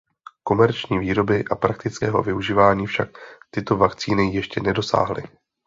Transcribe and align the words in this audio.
Komerční 0.43 0.99
výroby 0.99 1.43
a 1.51 1.55
praktického 1.55 2.23
využívání 2.23 2.87
však 2.87 3.09
tyto 3.49 3.77
vakcíny 3.77 4.31
ještě 4.33 4.59
nedosáhly. 4.61 5.23